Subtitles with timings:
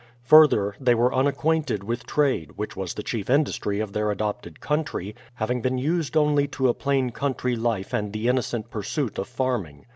[0.23, 5.13] Further, they were unacquainted with trade, which was the chief industry of their adopted country,
[5.35, 9.85] having been used only to a plain country life and the innocent pursuit of farming.